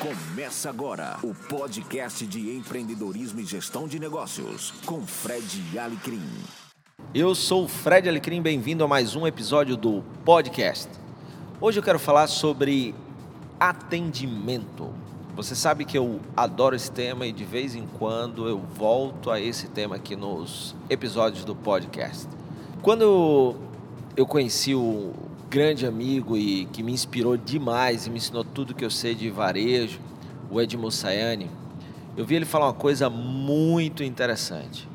[0.00, 6.22] Começa agora o podcast de empreendedorismo e gestão de negócios com Fred Alecrim.
[7.12, 10.88] Eu sou o Fred Alecrim, bem-vindo a mais um episódio do podcast.
[11.60, 12.94] Hoje eu quero falar sobre
[13.60, 14.90] atendimento.
[15.36, 19.38] Você sabe que eu adoro esse tema e de vez em quando eu volto a
[19.38, 22.26] esse tema aqui nos episódios do podcast.
[22.80, 23.54] Quando
[24.16, 25.12] eu conheci o
[25.50, 29.28] grande amigo e que me inspirou demais e me ensinou tudo que eu sei de
[29.28, 29.98] varejo,
[30.48, 31.50] o Edmo Sayane,
[32.16, 34.88] eu vi ele falar uma coisa muito interessante.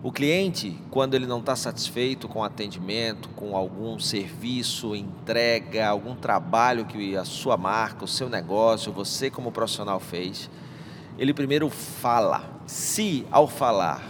[0.00, 6.14] O cliente, quando ele não está satisfeito com o atendimento, com algum serviço, entrega, algum
[6.14, 10.48] trabalho que a sua marca, o seu negócio, você como profissional fez,
[11.18, 12.44] ele primeiro fala.
[12.66, 14.00] Se ao falar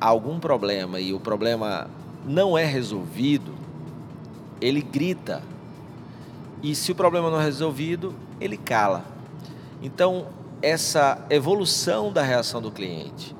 [0.00, 1.90] há algum problema e o problema
[2.24, 3.65] não é resolvido,
[4.60, 5.42] ele grita.
[6.62, 9.04] E se o problema não é resolvido, ele cala.
[9.82, 10.26] Então,
[10.62, 13.34] essa evolução da reação do cliente,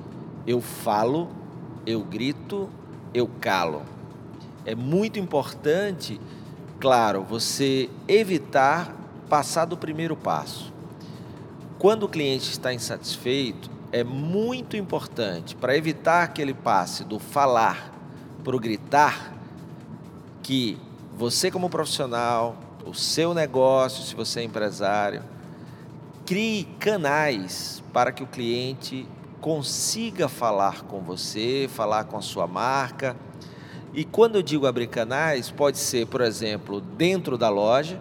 [0.45, 1.29] eu falo,
[1.85, 2.69] eu grito,
[3.13, 3.81] eu calo.
[4.65, 6.19] É muito importante,
[6.79, 8.95] claro, você evitar
[9.29, 10.73] passar do primeiro passo.
[11.79, 17.93] Quando o cliente está insatisfeito, é muito importante para evitar que ele passe do falar
[18.43, 19.33] para o gritar
[20.41, 20.77] que
[21.17, 25.23] você como profissional, o seu negócio, se você é empresário,
[26.27, 29.07] crie canais para que o cliente
[29.41, 33.17] consiga falar com você, falar com a sua marca.
[33.95, 37.99] E quando eu digo abrir canais, pode ser, por exemplo, dentro da loja,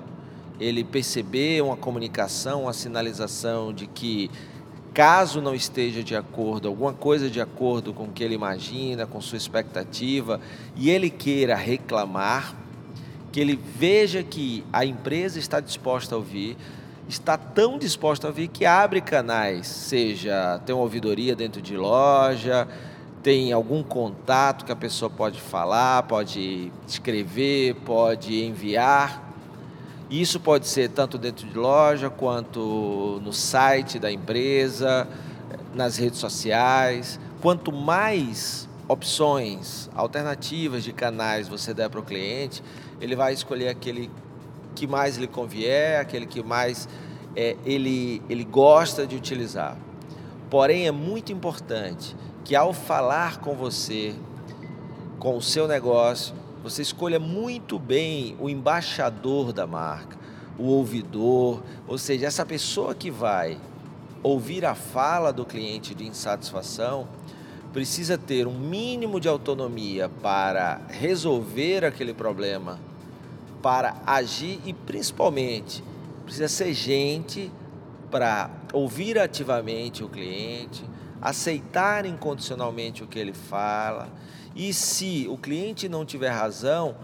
[0.60, 4.30] ele perceber uma comunicação, uma sinalização de que
[4.92, 9.22] caso não esteja de acordo, alguma coisa de acordo com o que ele imagina, com
[9.22, 10.38] sua expectativa,
[10.74, 12.65] e ele queira reclamar,
[13.36, 16.56] que ele veja que a empresa está disposta a ouvir,
[17.06, 22.66] está tão disposta a ouvir que abre canais, seja tem uma ouvidoria dentro de loja,
[23.22, 29.22] tem algum contato que a pessoa pode falar, pode escrever, pode enviar.
[30.08, 35.06] Isso pode ser tanto dentro de loja quanto no site da empresa,
[35.74, 37.20] nas redes sociais.
[37.42, 42.62] Quanto mais opções, alternativas de canais você der para o cliente,
[43.00, 44.10] ele vai escolher aquele
[44.74, 46.88] que mais lhe convier, aquele que mais
[47.34, 49.76] é, ele, ele gosta de utilizar.
[50.48, 52.14] Porém, é muito importante
[52.44, 54.14] que ao falar com você,
[55.18, 60.16] com o seu negócio, você escolha muito bem o embaixador da marca,
[60.58, 63.58] o ouvidor, ou seja, essa pessoa que vai
[64.22, 67.06] ouvir a fala do cliente de insatisfação,
[67.76, 72.80] precisa ter um mínimo de autonomia para resolver aquele problema,
[73.60, 75.84] para agir e principalmente
[76.24, 77.52] precisa ser gente
[78.10, 80.82] para ouvir ativamente o cliente,
[81.20, 84.08] aceitar incondicionalmente o que ele fala
[84.54, 86.96] e se o cliente não tiver razão,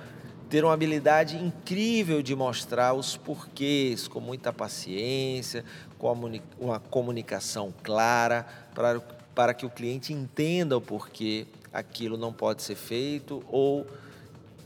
[0.48, 5.66] ter uma habilidade incrível de mostrar os porquês com muita paciência,
[5.98, 9.02] com uma comunicação clara para
[9.34, 13.87] para que o cliente entenda o porquê aquilo não pode ser feito ou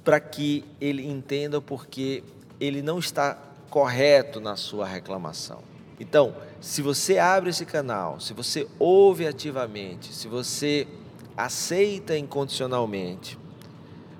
[0.04, 2.22] para que ele entenda o porquê
[2.60, 3.38] ele não está
[3.70, 5.60] correto na sua reclamação.
[5.98, 10.86] Então, se você abre esse canal, se você ouve ativamente, se você
[11.36, 13.38] aceita incondicionalmente,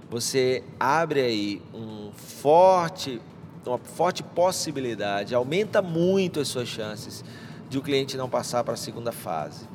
[0.09, 3.21] você abre aí um forte,
[3.67, 7.25] uma forte possibilidade, aumenta muito as suas chances
[7.69, 9.67] de o cliente não passar para a segunda fase.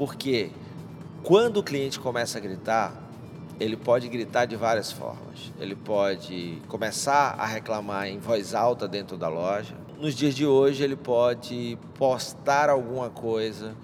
[0.00, 0.50] Porque
[1.22, 2.98] quando o cliente começa a gritar,
[3.60, 5.52] ele pode gritar de várias formas.
[5.60, 9.76] Ele pode começar a reclamar em voz alta dentro da loja.
[9.98, 13.74] Nos dias de hoje, ele pode postar alguma coisa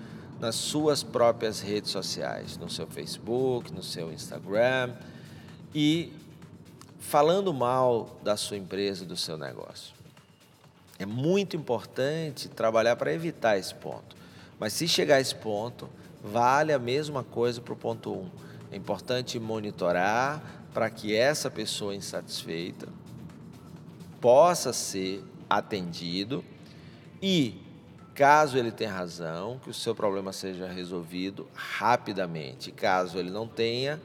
[0.40, 4.94] nas suas próprias redes sociais, no seu Facebook, no seu Instagram
[5.74, 6.14] e
[6.98, 9.94] falando mal da sua empresa, do seu negócio.
[10.98, 14.16] É muito importante trabalhar para evitar esse ponto.
[14.58, 15.86] Mas se chegar a esse ponto,
[16.22, 18.14] vale a mesma coisa para o ponto 1.
[18.14, 18.30] Um.
[18.72, 20.42] É importante monitorar
[20.74, 22.88] para que essa pessoa insatisfeita
[24.20, 26.44] possa ser atendido
[27.22, 27.62] e,
[28.14, 32.72] caso ele tenha razão, que o seu problema seja resolvido rapidamente.
[32.72, 34.00] Caso ele não tenha,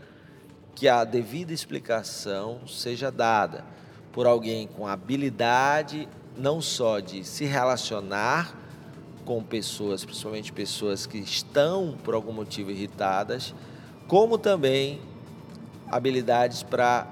[0.75, 3.65] que a devida explicação seja dada
[4.11, 8.55] por alguém com habilidade não só de se relacionar
[9.25, 13.53] com pessoas, principalmente pessoas que estão por algum motivo irritadas,
[14.07, 14.99] como também
[15.87, 17.07] habilidades para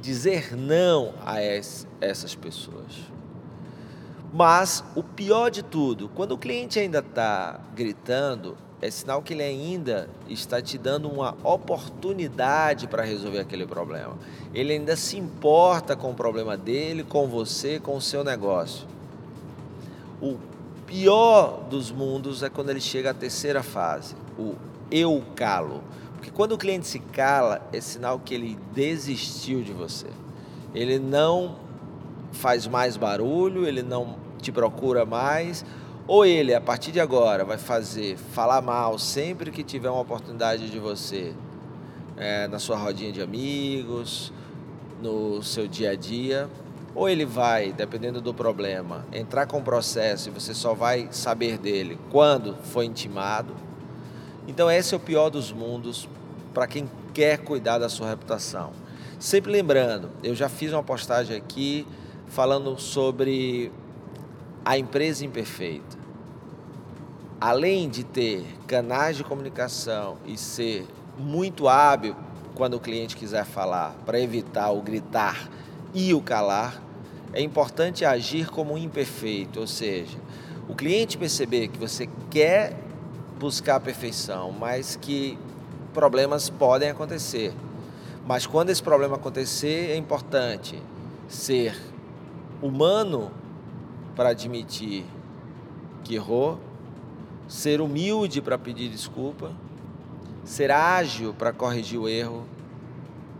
[0.00, 3.14] dizer não a essas pessoas.
[4.32, 9.42] Mas o pior de tudo, quando o cliente ainda está gritando, é sinal que ele
[9.42, 14.14] ainda está te dando uma oportunidade para resolver aquele problema.
[14.52, 18.86] Ele ainda se importa com o problema dele, com você, com o seu negócio.
[20.20, 20.36] O
[20.86, 24.54] pior dos mundos é quando ele chega à terceira fase, o
[24.90, 25.82] eu calo.
[26.14, 30.06] Porque quando o cliente se cala, é sinal que ele desistiu de você.
[30.74, 31.56] Ele não
[32.32, 35.64] faz mais barulho, ele não te procura mais,
[36.06, 40.68] ou ele, a partir de agora, vai fazer falar mal sempre que tiver uma oportunidade
[40.68, 41.32] de você
[42.16, 44.32] é, na sua rodinha de amigos,
[45.02, 46.48] no seu dia a dia,
[46.94, 51.58] ou ele vai, dependendo do problema, entrar com o processo e você só vai saber
[51.58, 53.54] dele quando foi intimado.
[54.46, 56.08] Então, esse é o pior dos mundos
[56.52, 58.72] para quem quer cuidar da sua reputação.
[59.18, 61.86] Sempre lembrando, eu já fiz uma postagem aqui
[62.28, 63.72] falando sobre
[64.64, 65.98] a empresa imperfeita.
[67.40, 70.86] Além de ter canais de comunicação e ser
[71.18, 72.16] muito hábil
[72.54, 75.48] quando o cliente quiser falar, para evitar o gritar
[75.92, 76.83] e o calar,
[77.34, 80.16] é importante agir como um imperfeito, ou seja,
[80.68, 82.76] o cliente perceber que você quer
[83.38, 85.36] buscar a perfeição, mas que
[85.92, 87.52] problemas podem acontecer.
[88.24, 90.80] Mas quando esse problema acontecer, é importante
[91.28, 91.76] ser
[92.62, 93.30] humano
[94.14, 95.04] para admitir
[96.04, 96.58] que errou,
[97.48, 99.52] ser humilde para pedir desculpa,
[100.44, 102.46] ser ágil para corrigir o erro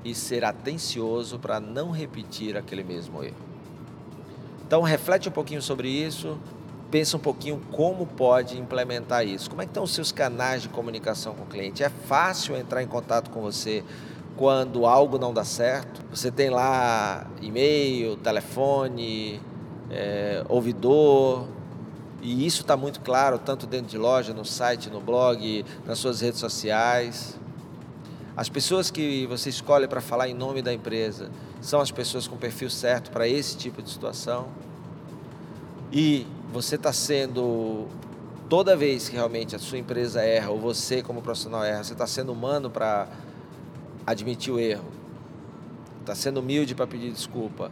[0.04, 3.53] e ser atencioso para não repetir aquele mesmo erro.
[4.66, 6.38] Então reflete um pouquinho sobre isso,
[6.90, 9.48] pensa um pouquinho como pode implementar isso.
[9.50, 11.82] Como é que estão os seus canais de comunicação com o cliente?
[11.82, 13.84] É fácil entrar em contato com você
[14.36, 16.02] quando algo não dá certo?
[16.10, 19.40] Você tem lá e-mail, telefone,
[19.90, 21.46] é, ouvidor,
[22.22, 26.22] e isso está muito claro, tanto dentro de loja, no site, no blog, nas suas
[26.22, 27.38] redes sociais.
[28.36, 32.36] As pessoas que você escolhe para falar em nome da empresa são as pessoas com
[32.36, 34.48] perfil certo para esse tipo de situação.
[35.92, 37.86] E você está sendo,
[38.48, 42.08] toda vez que realmente a sua empresa erra, ou você como profissional erra, você está
[42.08, 43.06] sendo humano para
[44.04, 44.86] admitir o erro,
[46.00, 47.70] está sendo humilde para pedir desculpa,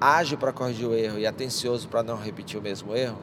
[0.00, 3.18] ágil para corrigir o erro e atencioso para não repetir o mesmo erro,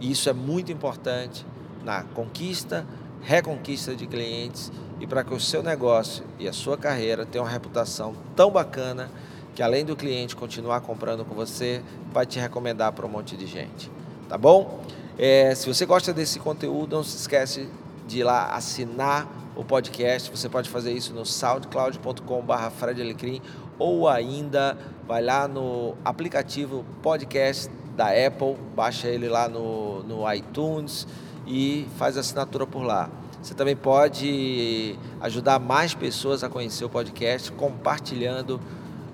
[0.00, 1.44] e isso é muito importante
[1.84, 2.86] na conquista,
[3.22, 7.50] reconquista de clientes e para que o seu negócio e a sua carreira tenham uma
[7.50, 9.10] reputação tão bacana
[9.54, 11.82] que além do cliente continuar comprando com você,
[12.12, 13.90] vai te recomendar para um monte de gente.
[14.28, 14.80] Tá bom?
[15.18, 17.68] É, se você gosta desse conteúdo, não se esquece
[18.06, 19.26] de ir lá assinar
[19.56, 20.30] o podcast.
[20.30, 23.42] Você pode fazer isso no soundcloud.com.br Fred Alecrim
[23.78, 31.04] ou ainda vai lá no aplicativo podcast da Apple, baixa ele lá no, no iTunes
[31.48, 33.10] e faz assinatura por lá.
[33.42, 38.60] Você também pode ajudar mais pessoas a conhecer o podcast compartilhando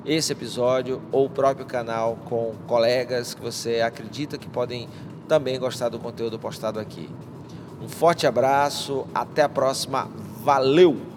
[0.05, 4.89] esse episódio ou o próprio canal com colegas que você acredita que podem
[5.29, 7.09] também gostar do conteúdo postado aqui.
[7.81, 10.11] Um forte abraço, até a próxima,
[10.43, 11.13] valeu!